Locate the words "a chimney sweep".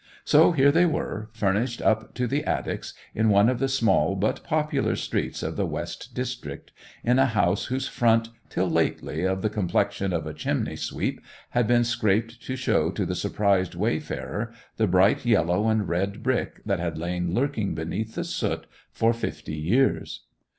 10.25-11.21